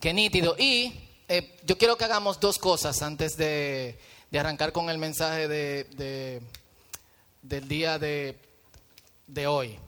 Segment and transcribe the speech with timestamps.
[0.00, 0.56] Qué nítido.
[0.58, 0.94] Y
[1.28, 3.98] eh, yo quiero que hagamos dos cosas antes de,
[4.30, 6.42] de arrancar con el mensaje de, de-
[7.42, 8.38] del día de,
[9.26, 9.78] de hoy.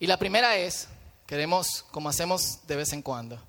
[0.00, 0.88] Y la primera es,
[1.26, 3.40] queremos, como hacemos de vez en cuando,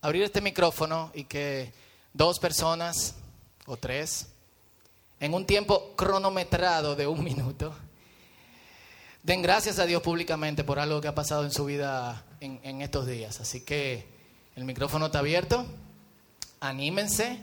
[0.00, 1.72] abrir este micrófono y que
[2.12, 3.14] dos personas
[3.66, 4.28] o tres,
[5.20, 7.74] en un tiempo cronometrado de un minuto,
[9.22, 12.82] den gracias a Dios públicamente por algo que ha pasado en su vida en, en
[12.82, 13.40] estos días.
[13.40, 14.11] Así que
[14.56, 15.66] el micrófono está abierto,
[16.60, 17.38] anímense,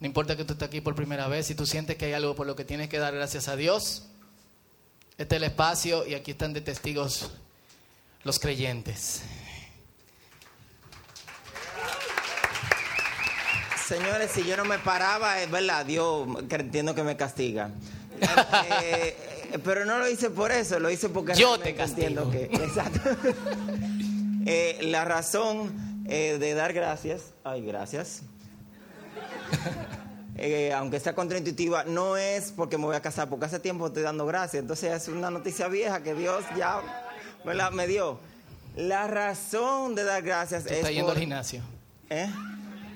[0.00, 2.34] no importa que tú estés aquí por primera vez, si tú sientes que hay algo
[2.34, 4.04] por lo que tienes que dar gracias a Dios,
[5.18, 7.30] este es el espacio y aquí están de testigos
[8.24, 9.22] los creyentes.
[13.86, 17.70] Señores, si yo no me paraba, es verdad, Dios entiendo que me castiga.
[18.20, 19.16] Eh,
[19.52, 22.44] eh, pero no lo hice por eso, lo hice porque Yo te entiendo que.
[22.52, 23.00] Exacto.
[24.44, 28.22] Eh, la razón eh, de dar gracias, ay, gracias.
[30.38, 34.02] Eh, aunque sea contraintuitiva, no es porque me voy a casar, porque hace tiempo estoy
[34.02, 34.60] dando gracias.
[34.60, 36.82] Entonces es una noticia vieja que Dios ya
[37.42, 37.70] ¿verdad?
[37.70, 38.18] me dio.
[38.76, 40.76] La razón de dar gracias Tú es.
[40.76, 41.62] estás yendo por- al gimnasio.
[42.10, 42.28] ¿Eh?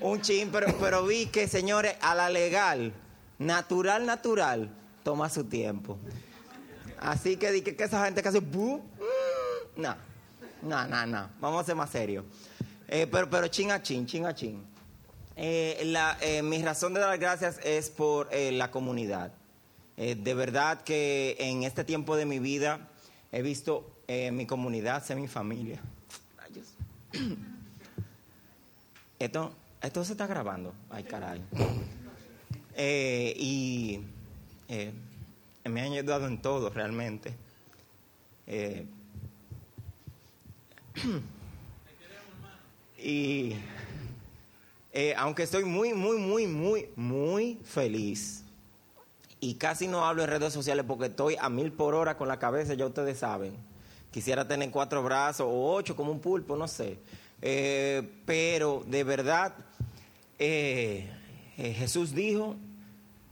[0.02, 2.92] Un chin, pero, pero vi que, señores, a la legal,
[3.38, 4.70] natural, natural,
[5.02, 5.98] toma su tiempo.
[7.00, 8.42] Así que di que, que esa gente que hace...
[9.76, 9.96] No,
[10.60, 11.30] no, no, no.
[11.40, 12.26] Vamos a ser más serios.
[12.92, 14.60] Eh, pero, pero chin a chin, chin a chin.
[15.36, 19.32] Eh, la- eh, mi razón de dar gracias es por eh, la comunidad.
[19.96, 22.88] De verdad que en este tiempo de mi vida
[23.32, 23.98] he visto
[24.32, 25.78] mi comunidad ser mi familia.
[26.38, 26.68] Rayos.
[29.18, 29.52] Esto,
[29.82, 30.72] esto se está grabando.
[30.88, 31.42] Ay, caray.
[33.36, 34.00] Y
[35.64, 37.34] me han ayudado en todo realmente.
[43.02, 43.54] Y
[44.92, 48.44] eh, aunque estoy muy, muy, muy, muy, muy feliz.
[49.40, 52.38] Y casi no hablo en redes sociales porque estoy a mil por hora con la
[52.38, 53.54] cabeza, ya ustedes saben.
[54.10, 56.98] Quisiera tener cuatro brazos o ocho como un pulpo, no sé.
[57.40, 59.54] Eh, pero de verdad,
[60.38, 61.08] eh,
[61.56, 62.56] Jesús dijo,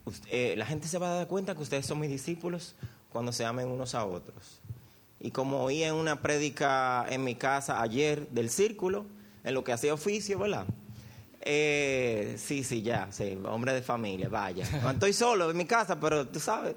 [0.07, 2.75] "Ust- eh, la gente se va a dar cuenta que ustedes son mis discípulos
[3.11, 4.61] cuando se amen unos a otros.
[5.21, 9.05] Y como oí en una prédica en mi casa ayer del círculo,
[9.45, 10.67] en lo que hacía oficio, ¿verdad?
[11.41, 14.69] Eh, sí, sí, ya, sí, hombre de familia, vaya.
[14.83, 16.75] No estoy solo en mi casa, pero tú sabes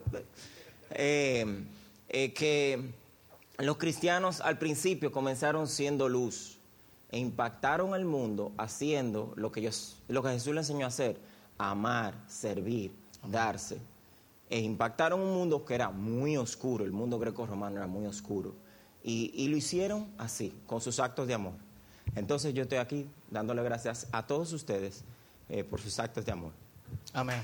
[0.92, 1.66] eh,
[2.10, 2.94] eh, que
[3.58, 6.58] los cristianos al principio comenzaron siendo luz
[7.12, 11.18] e impactaron al mundo haciendo lo que, ellos, lo que Jesús le enseñó a hacer,
[11.58, 12.94] amar, servir,
[13.28, 13.78] darse.
[14.50, 18.54] E impactaron un mundo que era muy oscuro, el mundo greco-romano era muy oscuro.
[19.04, 21.54] Y, y lo hicieron así, con sus actos de amor.
[22.16, 25.04] Entonces yo estoy aquí dándole gracias a todos ustedes
[25.50, 26.52] eh, por sus actos de amor.
[27.14, 27.42] Amén.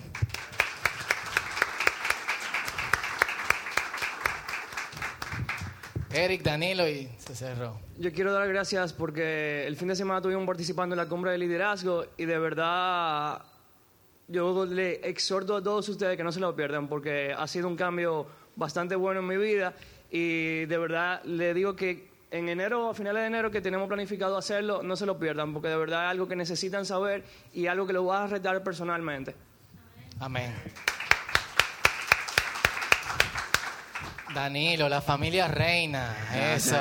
[6.13, 7.79] Eric, Danilo y se cerró.
[7.99, 11.37] Yo quiero dar gracias porque el fin de semana estuvimos participando en la cumbre de
[11.37, 13.41] liderazgo y de verdad
[14.27, 17.75] yo le exhorto a todos ustedes que no se lo pierdan porque ha sido un
[17.75, 19.73] cambio bastante bueno en mi vida
[20.09, 24.37] y de verdad le digo que en enero, a finales de enero que tenemos planificado
[24.37, 27.23] hacerlo, no se lo pierdan porque de verdad es algo que necesitan saber
[27.53, 29.35] y algo que lo va a retar personalmente.
[30.19, 30.53] Amén.
[34.33, 36.15] Danilo, la familia reina.
[36.53, 36.75] Eso.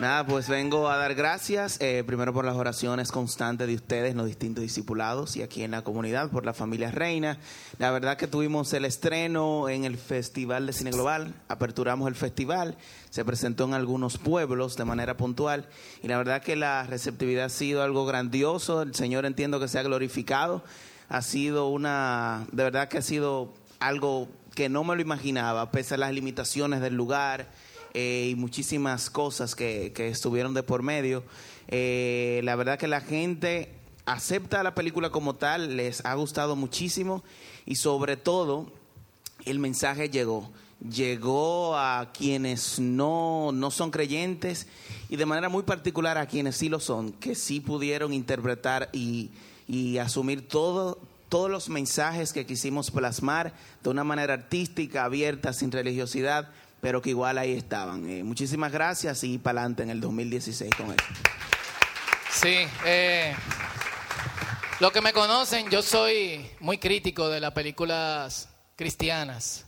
[0.00, 4.26] Nada, pues vengo a dar gracias, eh, primero por las oraciones constantes de ustedes los
[4.26, 7.38] distintos discipulados y aquí en la comunidad, por la familia Reina.
[7.78, 12.76] La verdad que tuvimos el estreno en el Festival de Cine Global, aperturamos el festival,
[13.08, 15.68] se presentó en algunos pueblos de manera puntual
[16.02, 19.78] y la verdad que la receptividad ha sido algo grandioso, el Señor entiendo que se
[19.78, 20.64] ha glorificado,
[21.08, 25.94] ha sido una, de verdad que ha sido algo que no me lo imaginaba, pese
[25.94, 27.46] a las limitaciones del lugar
[27.94, 31.24] eh, y muchísimas cosas que, que estuvieron de por medio.
[31.68, 33.70] Eh, la verdad que la gente
[34.06, 37.24] acepta la película como tal, les ha gustado muchísimo
[37.66, 38.66] y sobre todo
[39.44, 40.50] el mensaje llegó.
[40.80, 44.66] Llegó a quienes no, no son creyentes
[45.08, 49.30] y de manera muy particular a quienes sí lo son, que sí pudieron interpretar y,
[49.66, 50.98] y asumir todo,
[51.30, 56.50] todos los mensajes que quisimos plasmar de una manera artística, abierta, sin religiosidad,
[56.84, 58.06] pero que igual ahí estaban.
[58.10, 61.04] Eh, muchísimas gracias y para adelante en el 2016 con eso.
[62.30, 63.34] Sí, eh,
[64.80, 69.64] lo que me conocen, yo soy muy crítico de las películas cristianas.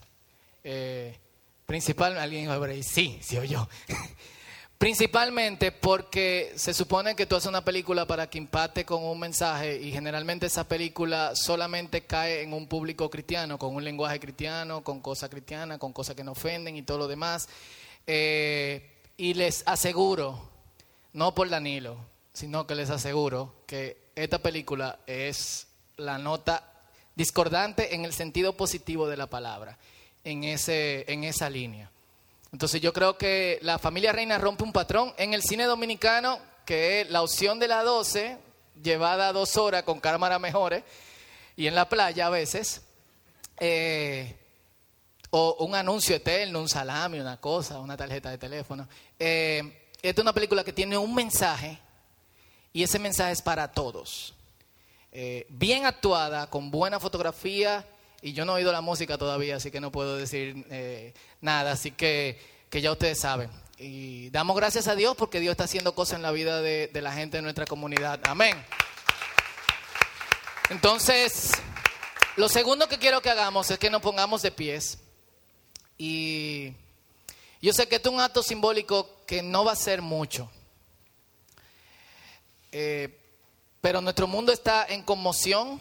[0.63, 1.19] Eh,
[1.65, 2.51] principal, alguien
[2.83, 3.67] sí, sí o yo.
[4.78, 9.81] Principalmente porque se supone que tú haces una película para que impacte con un mensaje
[9.81, 15.00] y generalmente esa película solamente cae en un público cristiano, con un lenguaje cristiano, con
[15.00, 17.49] cosas cristianas, con cosas que no ofenden y todo lo demás.
[18.06, 20.46] Eh, y les aseguro,
[21.14, 21.96] no por Danilo,
[22.34, 26.70] sino que les aseguro que esta película es la nota
[27.14, 29.78] discordante en el sentido positivo de la palabra,
[30.23, 31.90] en, ese, en esa línea.
[32.56, 37.03] Entonces yo creo que la familia reina rompe un patrón en el cine dominicano, que
[37.03, 38.38] es la opción de la 12,
[38.82, 40.82] llevada dos horas con cámaras mejores,
[41.55, 42.81] y en la playa a veces,
[43.61, 44.38] eh,
[45.29, 48.88] o un anuncio eterno, un salami, una cosa, una tarjeta de teléfono.
[49.19, 51.79] Eh, esta es una película que tiene un mensaje,
[52.73, 54.35] y ese mensaje es para todos.
[55.12, 57.85] Eh, bien actuada, con buena fotografía,
[58.26, 61.70] y yo no he oído la música todavía, así que no puedo decir eh, nada,
[61.70, 63.49] así que, que, ya ustedes saben.
[63.78, 67.02] Y damos gracias a Dios porque Dios está haciendo cosas en la vida de, de
[67.02, 68.19] la gente de nuestra comunidad.
[68.25, 68.56] Amén.
[70.70, 71.52] Entonces,
[72.34, 74.99] lo segundo que quiero que hagamos es que nos pongamos de pies.
[75.96, 76.73] Y
[77.62, 80.50] yo sé que esto es un acto simbólico que no va a ser mucho.
[82.73, 83.20] Eh,
[83.81, 85.81] pero nuestro mundo está en conmoción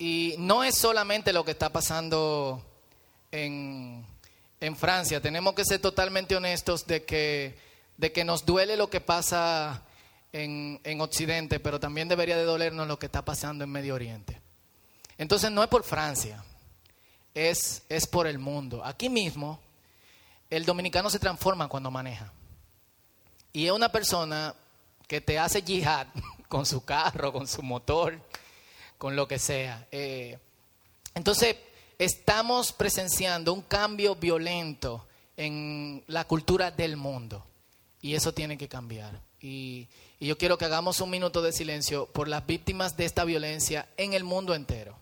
[0.00, 2.64] y no es solamente lo que está pasando
[3.30, 4.02] en,
[4.58, 5.20] en Francia.
[5.20, 7.58] Tenemos que ser totalmente honestos de que,
[7.98, 9.82] de que nos duele lo que pasa
[10.32, 14.40] en, en Occidente, pero también debería de dolernos lo que está pasando en Medio Oriente.
[15.18, 16.42] Entonces no es por Francia,
[17.34, 18.82] es, es por el mundo.
[18.82, 19.60] Aquí mismo,
[20.48, 22.32] el dominicano se transforma cuando maneja.
[23.52, 24.54] Y es una persona
[25.06, 26.06] que te hace yihad
[26.48, 28.18] con su carro, con su motor,
[29.00, 29.86] con lo que sea.
[29.92, 30.36] Eh,
[31.14, 31.56] entonces,
[31.98, 35.06] estamos presenciando un cambio violento
[35.38, 37.42] en la cultura del mundo
[38.02, 39.18] y eso tiene que cambiar.
[39.40, 39.88] Y,
[40.18, 43.88] y, yo quiero que hagamos un minuto de silencio por las víctimas de esta violencia
[43.96, 44.98] en el mundo entero.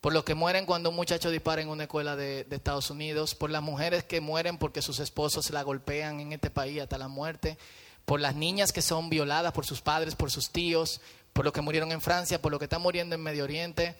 [0.00, 3.34] Por los que mueren cuando un muchacho dispara en una escuela de, de Estados Unidos,
[3.34, 7.08] por las mujeres que mueren porque sus esposos la golpean en este país hasta la
[7.08, 7.58] muerte,
[8.06, 11.02] por las niñas que son violadas por sus padres, por sus tíos,
[11.38, 13.94] por los que murieron en Francia, por los que están muriendo en Medio Oriente,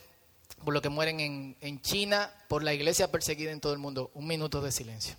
[0.64, 4.11] por los que mueren en, en China, por la iglesia perseguida en todo el mundo.
[4.14, 5.14] Un minuto de silencio.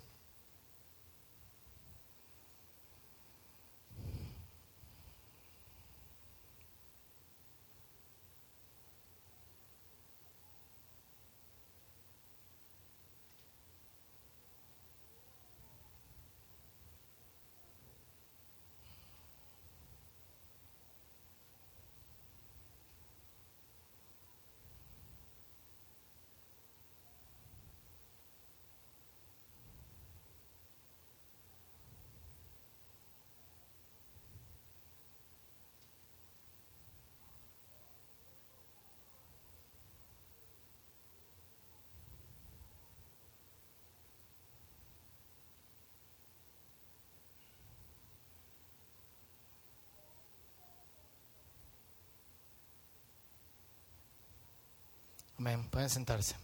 [55.42, 56.34] Pueden sentarse.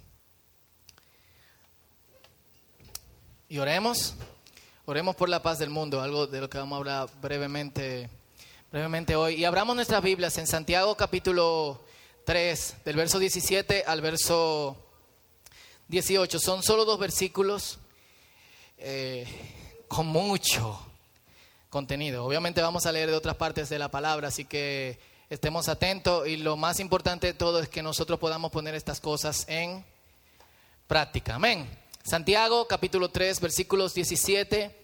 [3.46, 4.14] Y oremos.
[4.87, 8.08] Oremos por la paz del mundo, algo de lo que vamos a hablar brevemente,
[8.72, 9.34] brevemente hoy.
[9.34, 11.85] Y abramos nuestras Biblias en Santiago capítulo
[12.25, 14.78] 3, del verso 17 al verso
[15.88, 16.38] 18.
[16.38, 17.78] Son solo dos versículos
[18.78, 19.26] eh,
[19.88, 20.80] con mucho
[21.68, 22.25] contenido.
[22.25, 26.37] Obviamente vamos a leer de otras partes de la palabra, así que estemos atentos y
[26.37, 29.85] lo más importante de todo es que nosotros podamos poner estas cosas en
[30.87, 31.35] práctica.
[31.35, 31.68] Amén.
[32.04, 34.76] Santiago capítulo 3 versículos 17,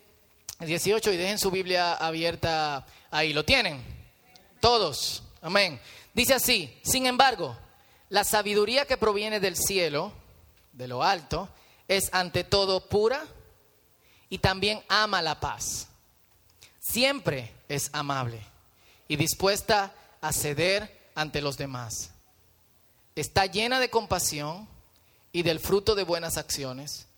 [0.61, 3.33] 18 y dejen su Biblia abierta ahí.
[3.33, 3.81] ¿Lo tienen?
[4.61, 5.23] Todos.
[5.41, 5.81] Amén.
[6.13, 7.57] Dice así, sin embargo,
[8.09, 10.13] la sabiduría que proviene del cielo,
[10.73, 11.49] de lo alto,
[11.87, 13.25] es ante todo pura
[14.29, 15.89] y también ama la paz.
[16.81, 18.41] Siempre es amable
[19.07, 22.13] y dispuesta a ceder ante los demás.
[23.15, 24.67] Está llena de compasión
[25.33, 27.09] y del fruto de buenas acciones.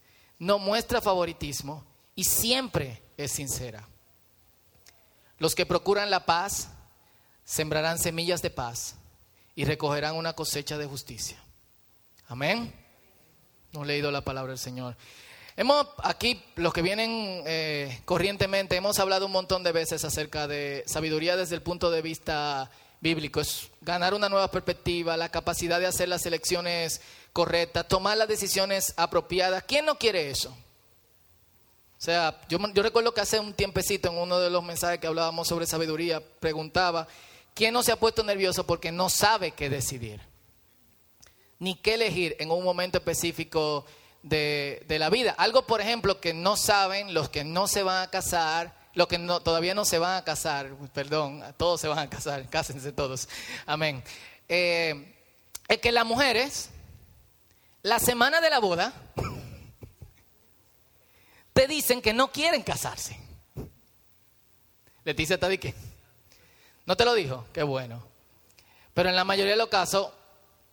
[0.40, 1.84] No muestra favoritismo
[2.16, 3.86] y siempre es sincera.
[5.38, 6.70] Los que procuran la paz
[7.44, 8.96] sembrarán semillas de paz
[9.54, 11.36] y recogerán una cosecha de justicia.
[12.26, 12.74] Amén.
[13.72, 14.96] No he leído la palabra del Señor.
[15.56, 20.82] Hemos aquí, los que vienen eh, corrientemente, hemos hablado un montón de veces acerca de
[20.86, 22.70] sabiduría desde el punto de vista
[23.04, 27.02] bíblico, es ganar una nueva perspectiva, la capacidad de hacer las elecciones
[27.34, 29.62] correctas, tomar las decisiones apropiadas.
[29.64, 30.48] ¿Quién no quiere eso?
[30.48, 35.46] O sea, yo, recuerdo que hace un tiempecito en uno de los mensajes que hablábamos
[35.46, 37.06] sobre sabiduría, preguntaba,
[37.52, 40.22] ¿quién no se ha puesto nervioso porque no sabe qué decidir?
[41.58, 43.84] Ni qué elegir en un momento específico
[44.22, 45.34] de la vida.
[45.36, 49.18] Algo, por ejemplo, que no saben los que no se van a casar, los que
[49.18, 53.28] todavía no se van a casar, perdón, todos se van a casar, cásense todos,
[53.66, 54.02] amén.
[54.48, 55.14] Eh,
[55.68, 56.70] es que las mujeres,
[57.82, 58.92] la semana de la boda,
[61.52, 63.18] te dicen que no quieren casarse.
[65.04, 65.74] Leticia está de qué?
[66.86, 67.46] ¿No te lo dijo?
[67.52, 68.02] Qué bueno.
[68.92, 70.10] Pero en la mayoría de los casos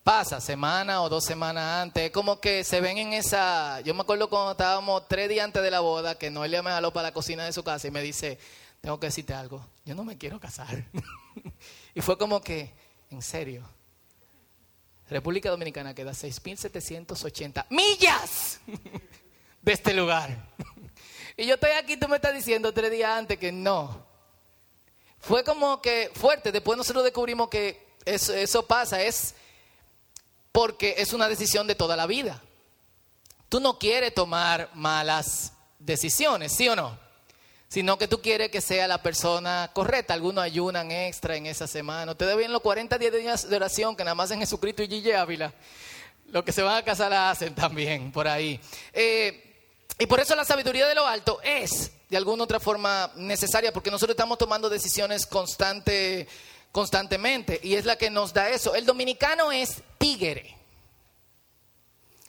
[0.03, 2.03] pasa semana o dos semanas antes.
[2.03, 3.81] Es como que se ven en esa...
[3.81, 6.91] Yo me acuerdo cuando estábamos tres días antes de la boda, que Noelia me jaló
[6.91, 8.39] para la cocina de su casa y me dice,
[8.81, 10.85] tengo que decirte algo, yo no me quiero casar.
[11.95, 12.73] y fue como que,
[13.09, 13.67] en serio,
[15.09, 18.59] República Dominicana queda 6.780 millas
[19.61, 20.49] de este lugar.
[21.37, 24.09] y yo estoy aquí, tú me estás diciendo tres días antes que no.
[25.19, 29.35] Fue como que fuerte, después nosotros descubrimos que eso, eso pasa, es
[30.51, 32.41] porque es una decisión de toda la vida.
[33.49, 36.97] Tú no quieres tomar malas decisiones, ¿sí o no?
[37.67, 40.13] Sino que tú quieres que sea la persona correcta.
[40.13, 42.11] Algunos ayunan extra en esa semana.
[42.11, 45.53] Ustedes ven los 40 días de oración que nada más en Jesucristo y Gille Ávila.
[46.27, 48.59] Los que se van a casar la hacen también por ahí.
[48.93, 49.51] Eh,
[49.99, 53.91] y por eso la sabiduría de lo alto es, de alguna otra forma, necesaria, porque
[53.91, 56.27] nosotros estamos tomando decisiones constante,
[56.71, 58.75] constantemente, y es la que nos da eso.
[58.75, 60.55] El dominicano es tigre.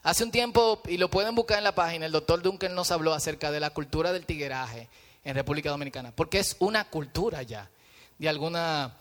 [0.02, 3.14] Hace un tiempo, y lo pueden buscar en la página, el doctor Duncan nos habló
[3.14, 4.88] acerca de la cultura del tigueraje
[5.24, 7.70] en República Dominicana, porque es una cultura ya,
[8.18, 8.96] de alguna,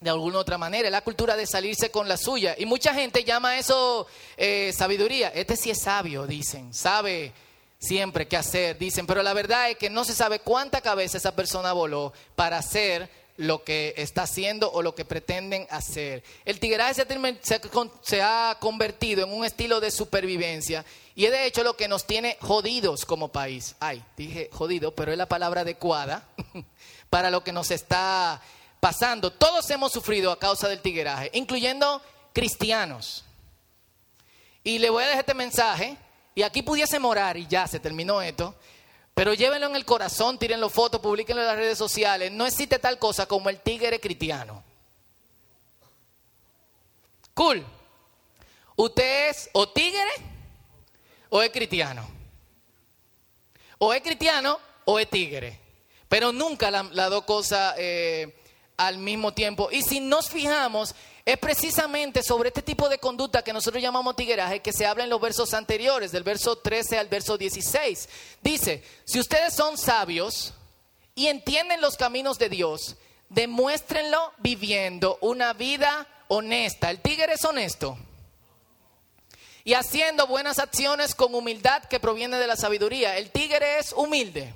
[0.00, 2.54] de alguna otra manera, es la cultura de salirse con la suya.
[2.56, 4.06] Y mucha gente llama eso
[4.38, 5.28] eh, sabiduría.
[5.28, 7.34] Este sí es sabio, dicen, sabe
[7.78, 11.36] siempre qué hacer, dicen, pero la verdad es que no se sabe cuánta cabeza esa
[11.36, 16.24] persona voló para hacer lo que está haciendo o lo que pretenden hacer.
[16.44, 16.94] El tigueraje
[18.02, 22.04] se ha, convertido en un estilo de supervivencia y es de hecho lo que nos
[22.04, 23.76] tiene jodidos como país.
[23.78, 26.26] Ay, dije jodido, pero es la palabra adecuada
[27.10, 28.42] para lo que nos está
[28.80, 29.32] pasando.
[29.32, 32.02] Todos hemos sufrido a causa del tigueraje, incluyendo
[32.32, 33.24] cristianos.
[34.64, 35.96] Y le voy a dejar este mensaje,
[36.34, 38.56] y aquí pudiese morar y ya se terminó esto.
[39.18, 42.30] Pero llévenlo en el corazón, tírenlo fotos, publiquenlo en las redes sociales.
[42.30, 44.62] No existe tal cosa como el tigre cristiano.
[47.34, 47.66] Cool.
[48.76, 50.08] ¿Usted es o tigre
[51.30, 52.08] o es cristiano?
[53.78, 55.58] O es cristiano o es tigre.
[56.08, 58.37] Pero nunca las la dos cosas eh,
[58.78, 59.68] al mismo tiempo.
[59.70, 60.94] Y si nos fijamos,
[61.26, 65.10] es precisamente sobre este tipo de conducta que nosotros llamamos tigueraje que se habla en
[65.10, 68.08] los versos anteriores, del verso 13 al verso 16.
[68.40, 70.54] Dice, si ustedes son sabios
[71.14, 72.96] y entienden los caminos de Dios,
[73.28, 76.90] demuéstrenlo viviendo una vida honesta.
[76.90, 77.98] El tigre es honesto.
[79.64, 83.18] Y haciendo buenas acciones con humildad que proviene de la sabiduría.
[83.18, 84.54] El tigre es humilde.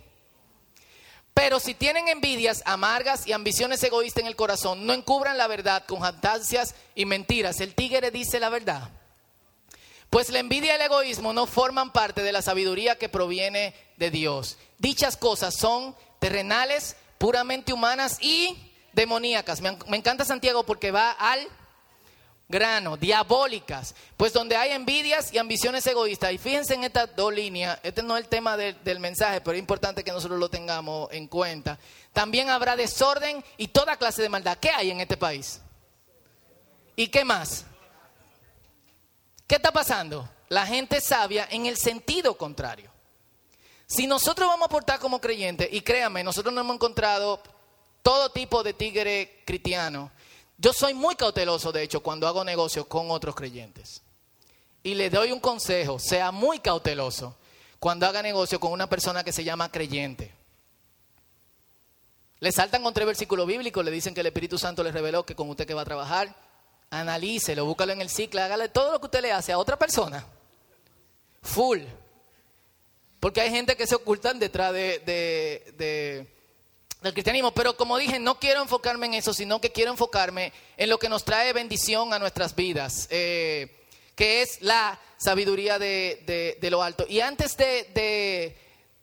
[1.35, 5.85] Pero si tienen envidias amargas y ambiciones egoístas en el corazón, no encubran la verdad
[5.87, 7.61] con jactancias y mentiras.
[7.61, 8.91] El tigre dice la verdad.
[10.11, 14.11] Pues la envidia y el egoísmo no forman parte de la sabiduría que proviene de
[14.11, 14.59] Dios.
[14.79, 19.63] Dichas cosas son terrenales, puramente humanas y demoníacas.
[19.63, 21.49] Me, me encanta Santiago porque va al
[22.53, 26.33] grano, diabólicas, pues donde hay envidias y ambiciones egoístas.
[26.33, 29.59] Y fíjense en estas dos líneas, este no es el tema del mensaje, pero es
[29.59, 31.79] importante que nosotros lo tengamos en cuenta.
[32.13, 34.59] También habrá desorden y toda clase de maldad.
[34.59, 35.61] ¿Qué hay en este país?
[36.95, 37.65] ¿Y qué más?
[39.49, 40.29] ¿Qué está pasando?
[40.51, 42.93] La gente sabia en el sentido contrario.
[43.87, 47.43] Si nosotros vamos a aportar como creyentes, y créanme, nosotros no hemos encontrado
[48.03, 50.11] todo tipo de tigre cristiano,
[50.63, 54.01] yo soy muy cauteloso, de hecho, cuando hago negocios con otros creyentes.
[54.85, 57.37] Y le doy un consejo, sea muy cauteloso
[57.81, 60.33] cuando haga negocio con una persona que se llama creyente.
[62.39, 65.35] Le saltan contra el versículo bíblico, le dicen que el Espíritu Santo le reveló que
[65.35, 66.33] con usted que va a trabajar,
[66.91, 70.25] analícelo, búscalo en el ciclo, hágale todo lo que usted le hace a otra persona.
[71.43, 71.81] Full.
[73.19, 76.42] Porque hay gente que se ocultan detrás de, de
[77.03, 77.53] del cristianismo.
[77.53, 81.09] Pero como dije, no quiero enfocarme en eso, sino que quiero enfocarme en lo que
[81.09, 87.07] nos trae bendición a nuestras vidas, eh, que es la sabiduría de, lo alto.
[87.09, 88.57] Y antes de,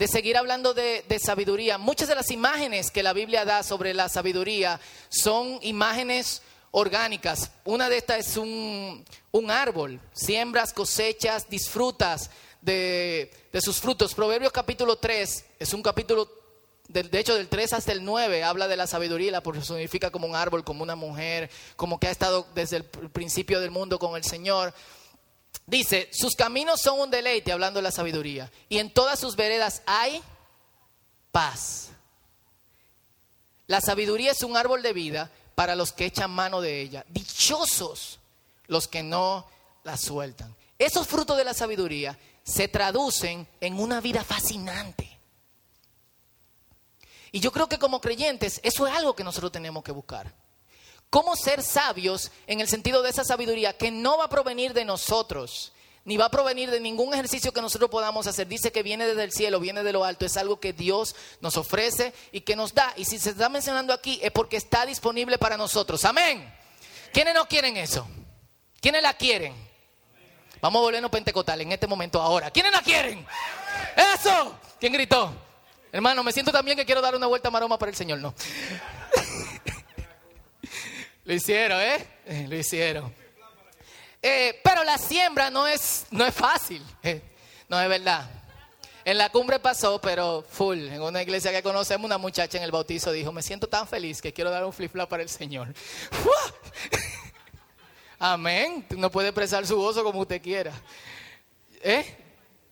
[0.08, 4.80] seguir hablando de, sabiduría, muchas de las imágenes que la Biblia da sobre la sabiduría
[5.10, 6.42] son imágenes
[6.72, 7.52] orgánicas.
[7.66, 12.30] Una de estas es un, un árbol, siembras, cosechas, disfrutas
[12.62, 14.14] de, de sus frutos.
[14.14, 16.30] Proverbios capítulo 3 es un capítulo,
[16.90, 20.28] de, hecho del 3 hasta el 9, habla de la sabiduría y la personifica como
[20.28, 24.18] un árbol, como una mujer, como que ha estado desde el principio del mundo con
[24.18, 24.74] el Señor.
[25.68, 29.84] Dice, sus caminos son un deleite, hablando de la sabiduría, y en todas sus veredas
[29.86, 30.22] hay
[31.32, 31.90] paz.
[33.68, 37.06] La sabiduría es un árbol de vida para los que echan mano de ella.
[37.10, 38.20] Dichosos
[38.66, 39.46] los que no
[39.84, 40.56] la sueltan.
[40.80, 45.09] Esos frutos de la sabiduría se traducen en una vida fascinante.
[47.32, 50.34] Y yo creo que como creyentes eso es algo que nosotros tenemos que buscar.
[51.10, 54.86] ¿Cómo ser sabios en el sentido de esa sabiduría que no va a provenir de
[54.86, 55.74] nosotros,
[56.06, 58.48] ni va a provenir de ningún ejercicio que nosotros podamos hacer?
[58.48, 61.58] Dice que viene desde el cielo, viene de lo alto, es algo que Dios nos
[61.58, 62.94] ofrece y que nos da.
[62.96, 66.06] Y si se está mencionando aquí es porque está disponible para nosotros.
[66.06, 66.54] Amén.
[67.12, 68.08] ¿Quiénes no quieren eso?
[68.80, 69.56] ¿Quiénes la quieren?
[70.62, 72.52] Vamos a volvernos pentecostales en este momento ahora.
[72.52, 73.26] ¿Quiénes la quieren?
[73.96, 74.56] Eso.
[74.80, 75.49] ¿Quién gritó?
[75.92, 78.34] Hermano, me siento también que quiero dar una vuelta maroma para el Señor, ¿no?
[81.26, 82.08] Lo hicieron, ¿eh?
[82.26, 83.14] Eh, Lo hicieron.
[84.22, 86.84] Eh, pero la siembra no es, no es fácil.
[87.04, 87.22] eh,
[87.68, 88.30] no es verdad.
[89.06, 90.78] En la cumbre pasó, pero full.
[90.78, 94.22] En una iglesia que conocemos, una muchacha en el bautizo dijo, me siento tan feliz
[94.22, 95.74] que quiero dar un flip flop para el Señor.
[98.20, 98.86] Amén.
[98.98, 100.74] No puede expresar su gozo como usted quiera.
[101.82, 102.18] ¿Eh?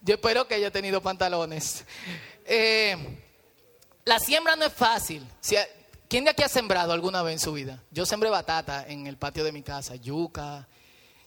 [0.02, 1.86] Yo espero que haya tenido pantalones.
[2.50, 2.96] Eh,
[4.06, 5.28] la siembra no es fácil.
[6.08, 7.84] ¿Quién de aquí ha sembrado alguna vez en su vida?
[7.92, 10.66] Yo sembré batata en el patio de mi casa, yuca.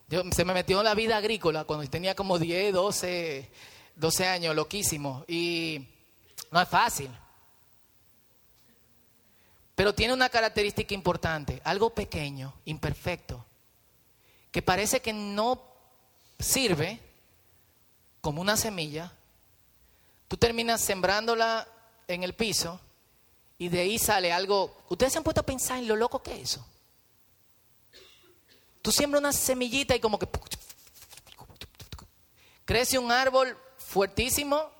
[0.08, 3.50] Yo, se me metió en la vida agrícola cuando tenía como 10, 12,
[3.96, 5.24] 12 años, loquísimo.
[5.28, 5.86] Y
[6.50, 7.10] no es fácil.
[9.74, 13.44] Pero tiene una característica importante, algo pequeño, imperfecto,
[14.50, 15.62] que parece que no
[16.38, 16.98] sirve
[18.22, 19.12] como una semilla.
[20.30, 21.66] Tú terminas sembrándola
[22.06, 22.80] en el piso
[23.58, 24.84] y de ahí sale algo.
[24.88, 26.64] Ustedes se han puesto a pensar en lo loco que es eso.
[28.80, 30.28] Tú siembras una semillita y como que
[32.64, 34.70] crece un árbol fuertísimo.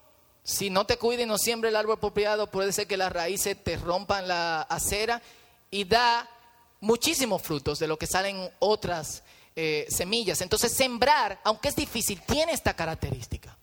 [0.45, 3.57] Si no te cuida y no siembra el árbol apropiado, puede ser que las raíces
[3.61, 5.21] te rompan la acera
[5.69, 6.31] y da
[6.79, 9.25] muchísimos frutos de lo que salen otras
[9.57, 10.43] eh, semillas.
[10.43, 13.57] Entonces, sembrar, aunque es difícil, tiene esta característica.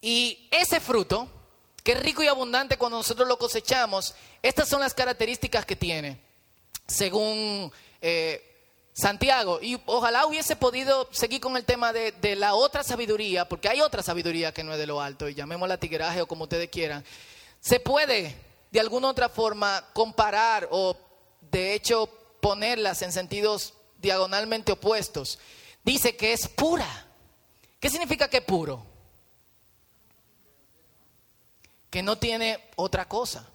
[0.00, 1.28] Y ese fruto,
[1.82, 6.20] que es rico y abundante cuando nosotros lo cosechamos, estas son las características que tiene,
[6.86, 8.48] según eh,
[8.92, 9.60] Santiago.
[9.62, 14.02] Y ojalá hubiese podido seguir con el tema de, la otra sabiduría, porque hay otra
[14.02, 17.04] sabiduría que no es de lo alto, y llamémosla tigueraje o como ustedes quieran.
[17.60, 18.36] Se puede,
[18.70, 20.96] de alguna otra forma, comparar o,
[21.50, 22.08] de hecho,
[22.40, 25.38] ponerlas en sentidos diagonalmente opuestos.
[25.84, 27.06] Dice que es pura.
[27.80, 28.87] ¿Qué significa que puro?
[31.90, 33.46] Que no tiene otra cosa.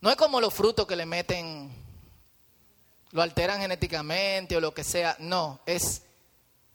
[0.00, 1.74] No es como los frutos que le meten,
[3.12, 5.16] lo alteran genéticamente o lo que sea.
[5.18, 6.02] No, es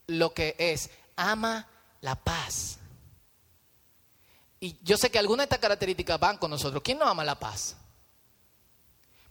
[0.07, 0.89] lo que es.
[1.15, 1.67] Ama
[2.01, 2.77] la paz.
[4.59, 6.83] Y yo sé que algunas de estas características van con nosotros.
[6.83, 7.75] ¿Quién no ama la paz?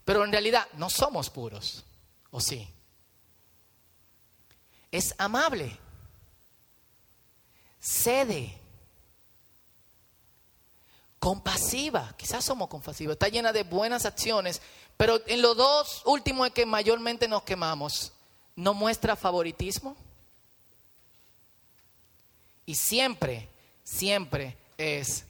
[0.03, 1.85] Pero en realidad no somos puros,
[2.31, 2.67] ¿o sí?
[4.91, 5.77] Es amable.
[7.79, 8.60] Cede
[11.21, 14.59] compasiva, quizás somos compasivos, está llena de buenas acciones,
[14.97, 18.11] pero en los dos últimos es que mayormente nos quemamos,
[18.55, 19.95] no muestra favoritismo
[22.65, 23.47] y siempre,
[23.83, 25.23] siempre es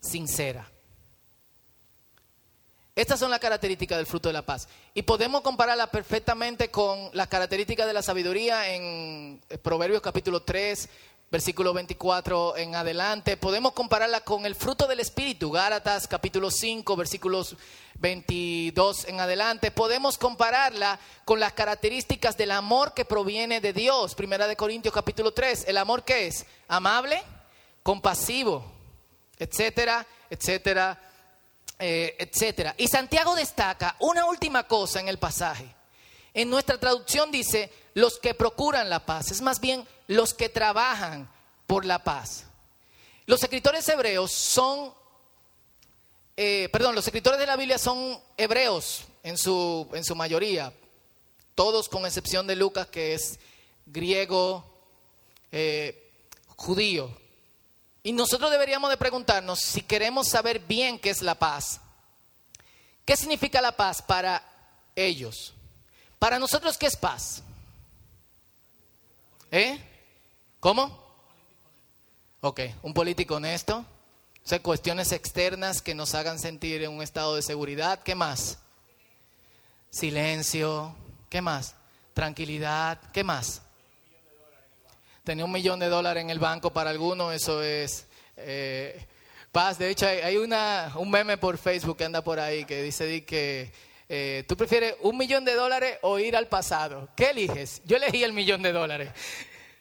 [0.00, 0.66] sincera.
[2.94, 4.68] Estas son las características del fruto de la paz.
[4.94, 10.88] Y podemos compararla perfectamente con las características de la sabiduría en Proverbios capítulo 3,
[11.30, 13.36] versículo 24 en adelante.
[13.36, 17.56] Podemos compararla con el fruto del Espíritu, Gálatas capítulo 5, versículos
[17.94, 19.70] 22 en adelante.
[19.70, 25.32] Podemos compararla con las características del amor que proviene de Dios, Primera de Corintios capítulo
[25.32, 25.64] 3.
[25.66, 26.46] ¿El amor qué es?
[26.68, 27.22] Amable,
[27.82, 28.64] compasivo,
[29.38, 31.00] etcétera, etcétera,
[31.78, 32.74] eh, etcétera.
[32.78, 35.74] Y Santiago destaca una última cosa en el pasaje.
[36.36, 41.30] En nuestra traducción dice, los que procuran la paz, es más bien los que trabajan
[41.66, 42.44] por la paz.
[43.24, 44.92] Los escritores hebreos son,
[46.36, 50.74] eh, perdón, los escritores de la Biblia son hebreos en su, en su mayoría,
[51.54, 53.38] todos con excepción de Lucas que es
[53.86, 54.62] griego,
[55.50, 56.12] eh,
[56.54, 57.18] judío.
[58.02, 61.80] Y nosotros deberíamos de preguntarnos si queremos saber bien qué es la paz.
[63.06, 64.46] ¿Qué significa la paz para
[64.94, 65.54] ellos?
[66.26, 67.40] Para nosotros, ¿qué es paz?
[69.52, 69.78] ¿Eh?
[70.58, 71.00] ¿Cómo?
[72.40, 73.86] Ok, un político honesto.
[74.44, 78.02] O sea, cuestiones externas que nos hagan sentir en un estado de seguridad.
[78.02, 78.58] ¿Qué más?
[79.88, 80.96] Silencio.
[81.30, 81.76] ¿Qué más?
[82.12, 82.98] Tranquilidad.
[83.12, 83.62] ¿Qué más?
[85.22, 88.04] Tenía un millón de dólares en el banco para algunos, eso es
[88.36, 89.06] eh,
[89.52, 89.78] paz.
[89.78, 93.06] De hecho, hay, hay una, un meme por Facebook que anda por ahí que dice
[93.06, 93.72] di que
[94.08, 97.08] eh, tú prefieres un millón de dólares o ir al pasado.
[97.16, 97.82] ¿Qué eliges?
[97.84, 99.10] Yo elegí el millón de dólares.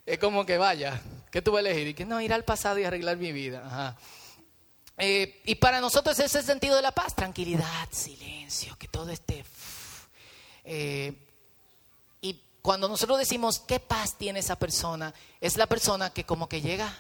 [0.06, 1.88] Es como que vaya, ¿qué tú vas a elegir?
[1.88, 3.96] Y que no, ir al pasado y arreglar mi vida.
[4.98, 9.10] Eh, y para nosotros ese es el sentido de la paz, tranquilidad, silencio, que todo
[9.12, 9.44] esté...
[10.68, 11.14] Eh,
[12.22, 16.62] y cuando nosotros decimos qué paz tiene esa persona, es la persona que como que
[16.62, 16.92] llega,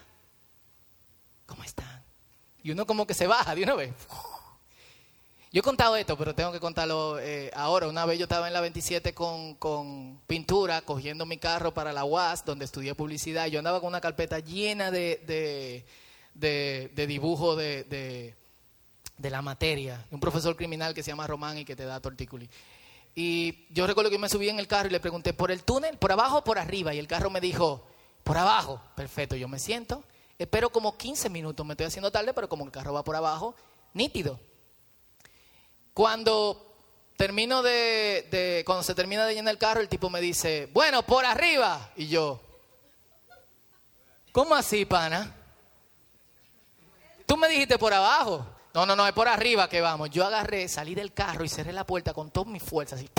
[1.47, 2.03] ¿cómo están?
[2.61, 3.93] Y uno como que se baja de una vez.
[5.55, 7.87] Yo he contado esto, pero tengo que contarlo eh, ahora.
[7.87, 12.03] Una vez yo estaba en la 27 con, con, pintura, cogiendo mi carro para la
[12.03, 13.47] UAS, donde estudié publicidad.
[13.47, 15.85] Yo andaba con una carpeta llena de, de,
[16.33, 17.85] de, de dibujo de,
[19.17, 20.05] de, la materia.
[20.11, 22.49] Un profesor criminal que se llama Román y que te da tortículi.
[23.15, 25.97] Y yo recuerdo que me subí en el carro y le pregunté, ¿por el túnel?
[25.97, 26.93] ¿Por abajo o por arriba?
[26.93, 27.87] Y el carro me dijo,
[28.25, 28.81] por abajo.
[28.93, 30.03] Perfecto, yo me siento.
[30.37, 33.55] Espero como 15 minutos, me estoy haciendo tarde, pero como el carro va por abajo,
[33.93, 34.37] nítido.
[35.95, 36.75] Cuando
[37.15, 41.25] termino de, cuando se termina de llenar el carro, el tipo me dice, bueno, por
[41.25, 41.91] arriba.
[41.95, 42.41] Y yo,
[44.33, 45.33] ¿cómo así, pana?
[47.25, 48.45] Tú me dijiste por abajo.
[48.73, 50.09] No, no, no, es por arriba que vamos.
[50.09, 52.99] Yo agarré, salí del carro y cerré la puerta con todas mis fuerzas.
[52.99, 53.09] Así,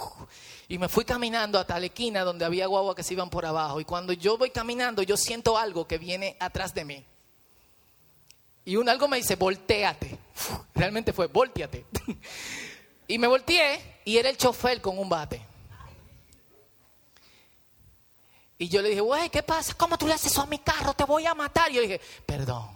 [0.68, 3.80] y me fui caminando hasta la esquina donde había guagua que se iban por abajo.
[3.80, 7.04] Y cuando yo voy caminando, yo siento algo que viene atrás de mí.
[8.64, 10.18] Y un algo me dice, volteate.
[10.74, 11.86] Realmente fue, volteate.
[13.08, 15.40] y me volteé y era el chofer con un bate.
[18.56, 19.74] Y yo le dije, güey, ¿qué pasa?
[19.74, 20.94] ¿Cómo tú le haces eso a mi carro?
[20.94, 21.70] Te voy a matar.
[21.70, 22.68] Y yo dije, perdón.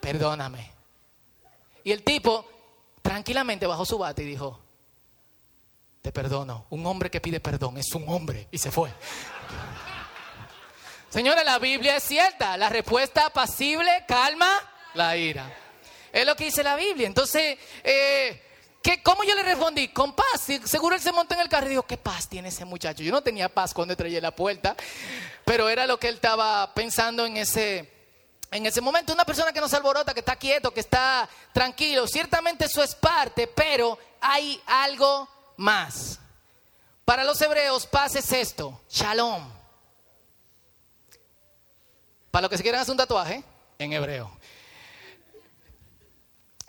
[0.00, 0.70] Perdóname.
[1.82, 2.44] Y el tipo
[3.02, 4.60] tranquilamente bajó su bate y dijo,
[6.02, 6.66] te perdono.
[6.70, 8.46] Un hombre que pide perdón es un hombre.
[8.50, 8.92] Y se fue.
[11.10, 12.56] Señora, la Biblia es cierta.
[12.58, 14.50] La respuesta apacible calma
[14.94, 15.50] la ira.
[16.12, 17.06] Es lo que dice la Biblia.
[17.06, 18.42] Entonces, eh,
[18.82, 19.88] ¿qué, ¿cómo yo le respondí?
[19.88, 20.46] Con paz.
[20.64, 23.02] Seguro él se montó en el carro y dijo, ¿qué paz tiene ese muchacho?
[23.02, 24.76] Yo no tenía paz cuando traía la puerta,
[25.46, 27.90] pero era lo que él estaba pensando en ese,
[28.50, 29.14] en ese momento.
[29.14, 32.06] Una persona que no se alborota, que está quieto, que está tranquilo.
[32.06, 36.18] Ciertamente eso es parte, pero hay algo más.
[37.06, 39.57] Para los hebreos, paz es esto, shalom.
[42.38, 43.42] Para los que se quieran hacer un tatuaje,
[43.80, 44.30] en hebreo.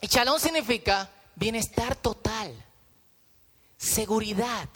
[0.02, 2.52] Y shalom significa bienestar total,
[3.78, 4.68] seguridad,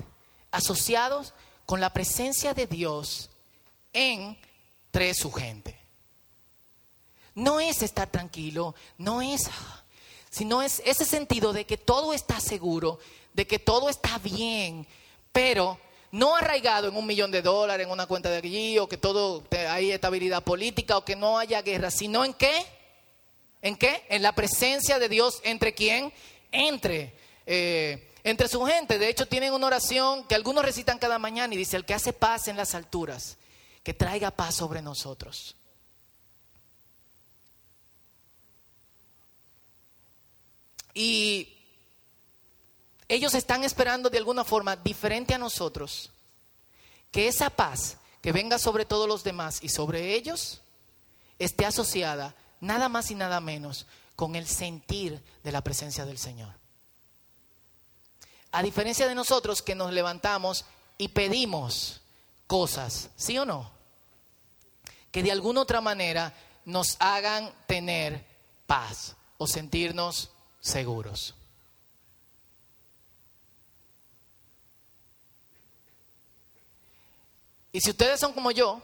[0.51, 1.34] asociados
[1.65, 3.32] con la presencia de Dios
[3.91, 5.75] entre su gente.
[7.34, 9.49] No es estar tranquilo, no es,
[10.29, 12.99] sino es ese sentido de que todo está seguro,
[13.34, 14.86] de que todo está bien,
[15.32, 15.79] pero
[16.13, 19.43] no arraigado en un millón de dólares en una cuenta de allí, o que todo
[19.67, 22.54] hay estabilidad política, o que no haya guerra, sino en qué?
[23.63, 24.06] ¿En qué?
[24.10, 26.13] En la presencia de Dios entre quién?
[26.52, 27.15] Entre,
[27.47, 28.99] eh, entre su gente.
[28.99, 32.13] De hecho, tienen una oración que algunos recitan cada mañana y dice, el que hace
[32.13, 33.38] paz en las alturas,
[33.82, 35.56] que traiga paz sobre nosotros.
[40.93, 41.52] Y
[43.13, 46.10] ellos están esperando de alguna forma diferente a nosotros
[47.12, 50.62] que esa paz que venga sobre todos los demás y sobre ellos
[51.38, 56.54] esté asociada nada más y nada menos con el sentir de la presencia del Señor.
[58.52, 60.65] A diferencia de nosotros que nos levantamos
[60.97, 62.02] y pedimos
[62.47, 63.71] cosas, ¿sí o no?
[65.12, 66.34] Que de alguna otra manera
[66.65, 68.26] nos hagan tener
[68.65, 71.36] paz o sentirnos seguros.
[77.75, 78.79] Y si ustedes son como yo,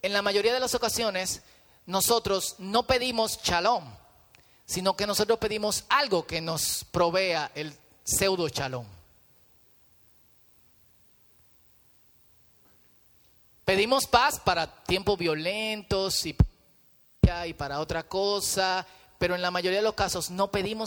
[0.00, 1.42] en la mayoría de las ocasiones
[1.86, 3.84] nosotros no pedimos shalom,
[4.64, 8.86] sino que nosotros pedimos algo que nos provea el pseudo shalom.
[13.64, 16.36] Pedimos paz para tiempos violentos y,
[17.56, 18.86] para otra cosa,
[19.18, 20.86] pero en la mayoría de los casos no pedimos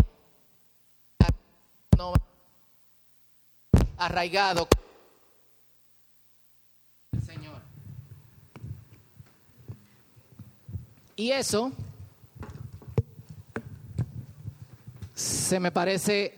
[1.98, 2.14] no,
[3.98, 4.70] arraigado
[11.16, 11.72] Y eso
[15.14, 16.34] se me parece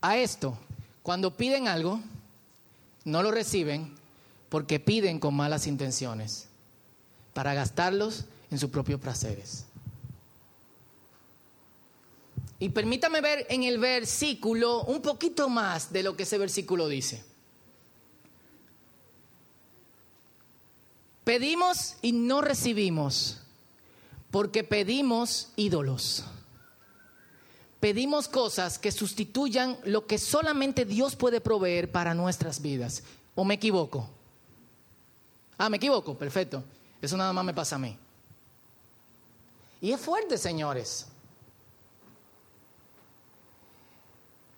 [0.00, 0.56] a esto.
[1.02, 2.00] Cuando piden algo,
[3.04, 3.94] no lo reciben
[4.48, 6.48] porque piden con malas intenciones
[7.34, 9.64] para gastarlos en sus propios placeres.
[12.58, 17.22] Y permítame ver en el versículo un poquito más de lo que ese versículo dice.
[21.24, 23.40] Pedimos y no recibimos
[24.36, 26.22] porque pedimos ídolos.
[27.80, 33.02] Pedimos cosas que sustituyan lo que solamente Dios puede proveer para nuestras vidas.
[33.34, 34.10] ¿O me equivoco?
[35.56, 36.62] Ah, me equivoco, perfecto.
[37.00, 37.96] Eso nada más me pasa a mí.
[39.80, 41.06] Y es fuerte, señores.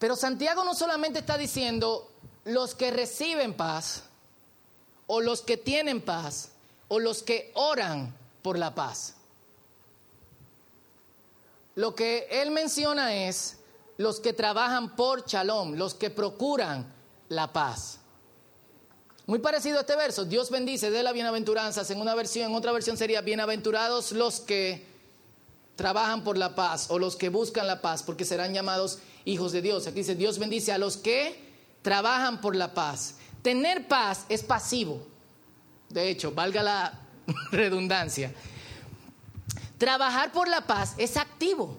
[0.00, 2.10] Pero Santiago no solamente está diciendo
[2.44, 4.02] los que reciben paz,
[5.06, 6.50] o los que tienen paz,
[6.88, 8.12] o los que oran
[8.42, 9.14] por la paz.
[11.78, 13.58] Lo que él menciona es
[13.98, 16.92] los que trabajan por shalom, los que procuran
[17.28, 18.00] la paz.
[19.26, 22.72] Muy parecido a este verso, Dios bendice de la bienaventuranzas en una versión, en otra
[22.72, 24.88] versión sería bienaventurados los que
[25.76, 29.62] trabajan por la paz o los que buscan la paz, porque serán llamados hijos de
[29.62, 29.86] Dios.
[29.86, 31.40] Aquí dice, Dios bendice a los que
[31.82, 33.14] trabajan por la paz.
[33.40, 35.06] Tener paz es pasivo.
[35.90, 37.00] De hecho, valga la
[37.52, 38.34] redundancia.
[39.78, 41.76] Trabajar por la paz es activo.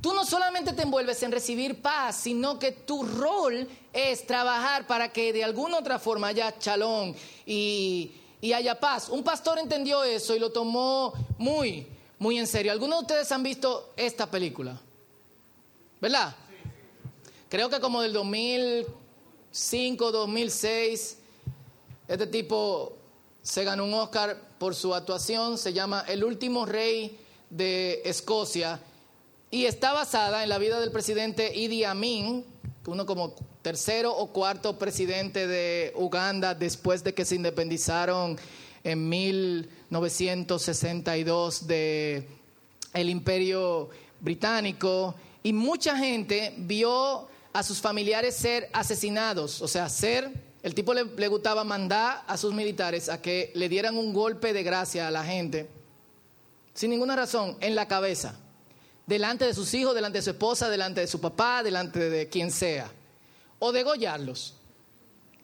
[0.00, 5.12] Tú no solamente te envuelves en recibir paz, sino que tu rol es trabajar para
[5.12, 7.14] que de alguna otra forma haya chalón
[7.46, 9.08] y, y haya paz.
[9.10, 11.86] Un pastor entendió eso y lo tomó muy,
[12.18, 12.72] muy en serio.
[12.72, 14.80] ¿Algunos de ustedes han visto esta película?
[16.00, 16.34] ¿Verdad?
[17.50, 21.18] Creo que como del 2005, 2006,
[22.08, 22.96] este tipo
[23.42, 28.80] se ganó un Oscar por su actuación, se llama El último rey de Escocia
[29.50, 32.44] y está basada en la vida del presidente Idi Amin,
[32.86, 38.38] uno como tercero o cuarto presidente de Uganda después de que se independizaron
[38.84, 42.28] en 1962 de
[42.94, 45.16] Imperio Británico.
[45.42, 50.30] Y mucha gente vio a sus familiares ser asesinados, o sea, ser,
[50.62, 54.62] el tipo le, gustaba mandar a sus militares a que le dieran un golpe de
[54.62, 55.68] gracia a la gente,
[56.74, 58.34] sin ninguna razón, en la cabeza,
[59.06, 62.50] delante de sus hijos, delante de su esposa, delante de su papá, delante de quien
[62.50, 62.90] sea,
[63.58, 64.54] o degollarlos.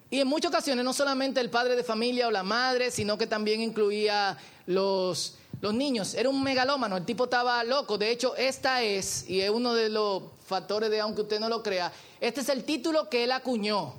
[0.08, 3.26] Y en muchas ocasiones no solamente el padre de familia o la madre, sino que
[3.26, 7.98] también incluía los los niños, era un megalómano, el tipo estaba loco.
[7.98, 11.62] De hecho, esta es, y es uno de los factores de, aunque usted no lo
[11.62, 13.94] crea, este es el título que él acuñó.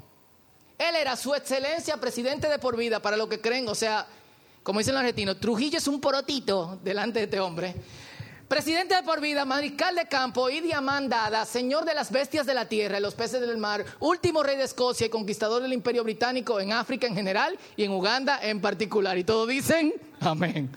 [0.78, 4.06] Él era su excelencia, presidente de por vida, para lo que creen, o sea,
[4.62, 7.74] como dicen los argentinos, Trujillo es un porotito delante de este hombre.
[8.48, 12.70] Presidente de por vida, mariscal de campo y diamandada, señor de las bestias de la
[12.70, 16.60] tierra y los peces del mar, último rey de Escocia y conquistador del imperio británico
[16.60, 19.18] en África en general y en Uganda en particular.
[19.18, 20.72] Y todos dicen, amén.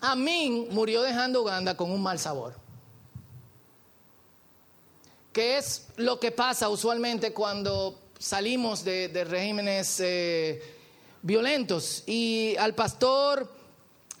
[0.00, 2.54] Amin murió dejando Uganda con un mal sabor.
[5.32, 10.62] ¿Qué es lo que pasa usualmente cuando salimos de, regímenes eh,
[11.22, 12.02] violentos?
[12.06, 13.50] Y al pastor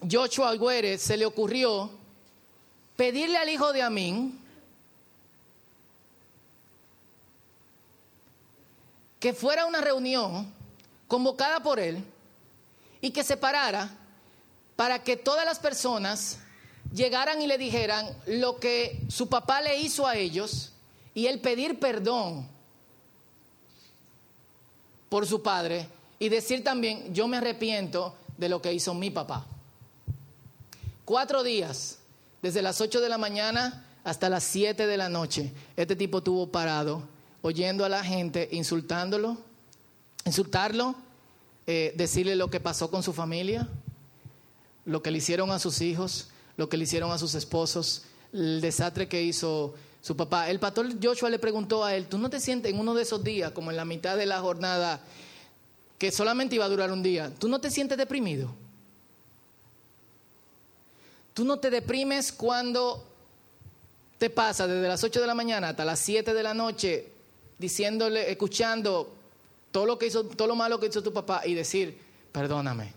[0.08, 1.90] Joshua Alguere se le ocurrió
[2.96, 4.38] pedirle al hijo de Amin
[9.20, 10.52] que fuera a una reunión
[11.08, 12.04] convocada por él
[13.00, 13.90] y que se parara
[14.76, 16.38] para que todas las personas
[16.92, 20.72] llegaran y le dijeran lo que su papá le hizo a ellos
[21.14, 22.48] y él pedir perdón
[25.08, 29.46] por su padre y decir también, yo me arrepiento de lo que hizo mi papá.
[31.04, 31.98] Cuatro días,
[32.42, 36.48] desde las ocho de la mañana hasta las siete de la noche, este tipo tuvo
[36.48, 37.02] parado,
[37.42, 39.38] oyendo a la gente, insultándolo,
[40.24, 40.94] insultarlo,
[41.66, 43.68] eh, decirle lo que pasó con su familia,
[44.84, 48.60] lo que le hicieron a sus hijos, lo que le hicieron a sus esposos, el
[48.60, 50.50] desastre que hizo su papá.
[50.50, 53.22] El pastor Joshua le preguntó a él, ¿tú no te sientes en uno de esos
[53.22, 55.00] días, como en la mitad de la jornada,
[55.98, 58.50] que solamente iba a durar un día, ¿tú no te sientes deprimido?
[61.34, 63.04] ¿Tú no te deprimes cuando
[64.18, 67.12] te pasa desde las 8 de la mañana hasta las 7 de la noche
[67.58, 69.14] diciéndole, escuchando
[69.70, 71.98] todo lo que hizo, todo lo malo que hizo tu papá y decir,
[72.32, 72.92] perdóname,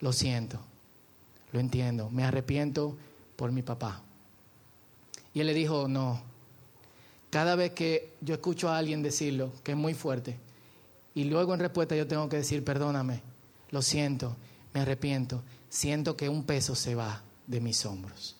[0.00, 0.58] lo siento?
[1.52, 2.96] lo entiendo, me arrepiento
[3.36, 4.02] por mi papá.
[5.34, 6.22] Y él le dijo, no,
[7.30, 10.36] cada vez que yo escucho a alguien decirlo, que es muy fuerte,
[11.14, 13.22] y luego en respuesta yo tengo que decir, perdóname,
[13.70, 14.36] lo siento,
[14.74, 18.36] me arrepiento, siento que un peso se va de mis hombros.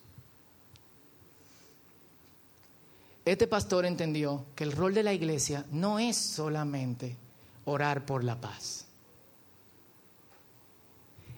[3.25, 7.17] Este pastor entendió que el rol de la iglesia no es solamente
[7.65, 8.87] orar por la paz.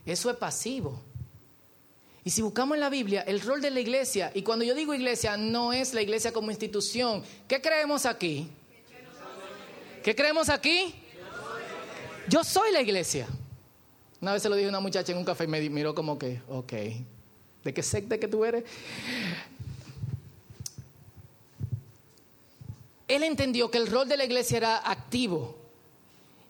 [0.06, 1.00] Eso es pasivo.
[2.24, 4.94] Y si buscamos en la Biblia el rol de la iglesia, y cuando yo digo
[4.94, 8.48] iglesia, no es la iglesia como institución, ¿qué creemos aquí?
[10.02, 10.94] ¿Qué creemos aquí?
[12.28, 13.26] Yo soy la iglesia.
[14.22, 16.18] Una vez se lo dije a una muchacha en un café y me miró como
[16.18, 16.72] que, ok,
[17.62, 18.64] ¿de qué secta que tú eres?
[23.06, 25.56] Él entendió que el rol de la iglesia era activo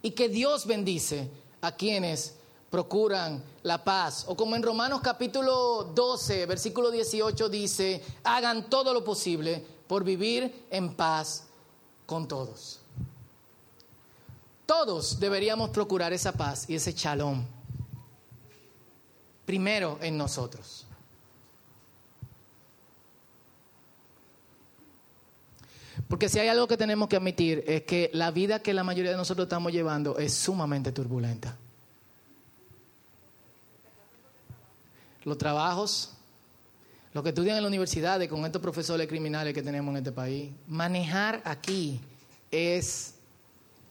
[0.02, 1.28] y que Dios bendice
[1.60, 2.34] a quienes
[2.74, 4.24] procuran la paz.
[4.26, 10.66] O como en Romanos capítulo 12, versículo 18 dice, hagan todo lo posible por vivir
[10.70, 11.44] en paz
[12.04, 12.80] con todos.
[14.66, 17.46] Todos deberíamos procurar esa paz y ese chalón.
[19.46, 20.84] Primero en nosotros.
[26.08, 29.12] Porque si hay algo que tenemos que admitir es que la vida que la mayoría
[29.12, 31.56] de nosotros estamos llevando es sumamente turbulenta.
[35.24, 36.12] Los trabajos,
[37.12, 40.50] los que estudian en la universidad con estos profesores criminales que tenemos en este país.
[40.68, 42.00] Manejar aquí
[42.50, 43.14] es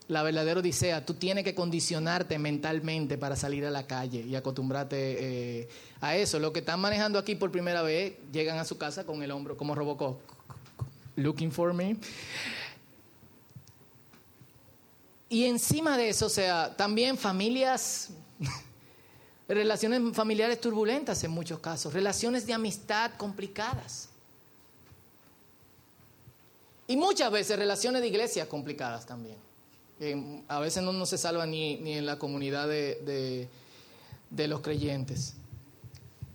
[0.07, 1.05] la verdadera odisea.
[1.05, 5.69] Tú tienes que condicionarte mentalmente para salir a la calle y acostumbrarte eh,
[6.01, 6.39] a eso.
[6.39, 9.57] Los que están manejando aquí por primera vez llegan a su casa con el hombro
[9.57, 10.19] como Robocop.
[11.15, 11.97] Looking for me.
[15.29, 18.09] Y encima de eso, o sea, también familias
[19.47, 24.09] relaciones familiares turbulentas en muchos casos, relaciones de amistad complicadas.
[26.87, 29.37] Y muchas veces relaciones de iglesia complicadas también.
[30.47, 33.49] a veces no, se salva ni, en la comunidad de,
[34.29, 35.35] de los creyentes.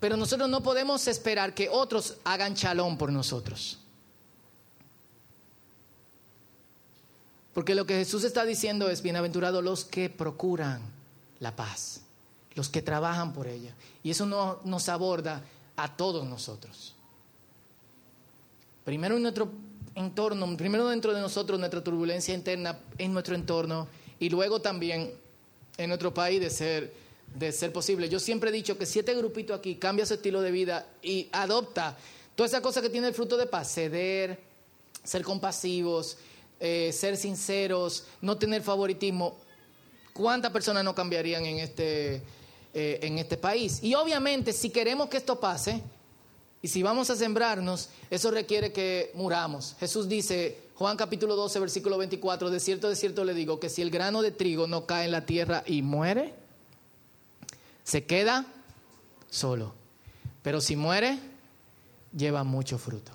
[0.01, 3.79] Pero nosotros no podemos esperar que otros hagan chalón por nosotros.
[7.53, 10.81] Porque lo que Jesús está diciendo es, bienaventurados los que procuran
[11.41, 12.03] la paz
[12.59, 13.73] los que trabajan por ella.
[14.03, 15.45] Y eso no, nos aborda
[15.77, 16.93] a todos nosotros.
[18.85, 19.49] Primero en nuestro
[19.95, 23.87] entorno, primero dentro de nosotros, nuestra turbulencia interna en nuestro entorno
[24.19, 25.13] y luego también
[25.77, 26.93] en nuestro país de ser,
[27.33, 28.09] de ser posible.
[28.09, 31.29] Yo siempre he dicho que si este grupito aquí cambia su estilo de vida y
[31.31, 31.97] adopta
[32.35, 34.41] toda esa cosa que tiene el fruto de paz, ceder,
[35.05, 36.19] ser compasivos,
[36.59, 39.39] eh, ser sinceros, no tener favoritismo,
[40.13, 42.21] ¿cuántas personas no cambiarían en este,
[42.81, 43.81] eh, en este país.
[43.83, 45.83] Y obviamente si queremos que esto pase,
[46.63, 49.75] y si vamos a sembrarnos, eso requiere que muramos.
[49.81, 53.83] Jesús dice, Juan capítulo 12, versículo 24, de cierto, de cierto le digo, que si
[53.83, 56.35] el grano de trigo no cae en la tierra y muere,
[57.83, 58.47] se queda
[59.29, 59.75] solo.
[60.45, 61.19] Pero si muere,
[62.17, 63.11] lleva mucho fruto.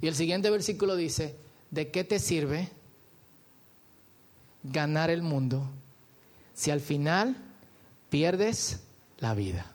[0.00, 1.34] Y el siguiente versículo dice,
[1.72, 2.70] ¿de qué te sirve
[4.62, 5.68] ganar el mundo
[6.54, 7.45] si al final
[8.10, 8.80] pierdes
[9.18, 9.72] la vida.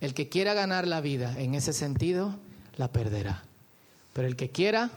[0.00, 2.34] El que quiera ganar la vida en ese sentido,
[2.76, 3.44] la perderá.
[4.12, 4.90] Pero el que quiera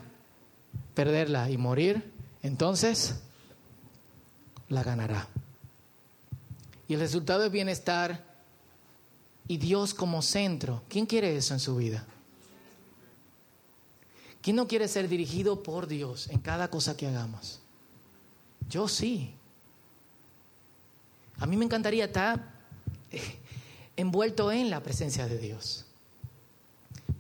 [0.96, 3.16] perderla y morir, entonces
[4.68, 5.28] la ganará.
[6.88, 8.24] Y el resultado es bienestar
[9.48, 10.84] y Dios como centro.
[10.90, 12.06] ¿Quién quiere eso en su vida?
[14.42, 17.62] ¿Quién no quiere ser dirigido por Dios en cada cosa que hagamos?
[18.70, 19.34] Yo sí.
[21.40, 22.40] A mí me encantaría estar
[23.12, 23.22] eh,
[23.96, 25.86] envuelto en la presencia de Dios.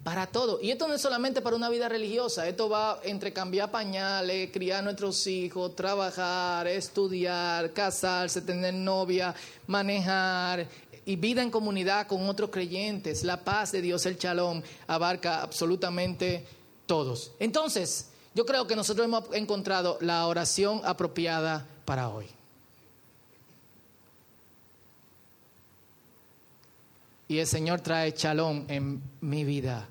[0.03, 0.60] Para todo.
[0.62, 2.47] Y esto no es solamente para una vida religiosa.
[2.47, 9.34] Esto va entre cambiar pañales, criar a nuestros hijos, trabajar, estudiar, casarse, tener novia,
[9.65, 10.67] manejar
[11.05, 13.23] y vida en comunidad con otros creyentes.
[13.23, 16.45] La paz de Dios, el chalón, abarca absolutamente
[16.86, 17.31] todos.
[17.39, 22.28] Entonces, yo creo que nosotros hemos encontrado la oración apropiada para hoy.
[27.28, 29.88] Y el Señor trae chalón en mi vida